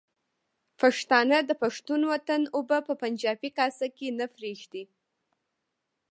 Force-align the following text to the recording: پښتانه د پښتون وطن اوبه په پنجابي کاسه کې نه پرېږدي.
پښتانه 0.81 1.37
د 1.49 1.51
پښتون 1.61 2.01
وطن 2.11 2.41
اوبه 2.55 2.77
په 2.87 2.93
پنجابي 3.01 3.49
کاسه 3.57 3.87
کې 3.97 4.07
نه 4.19 4.25
پرېږدي. 4.35 4.83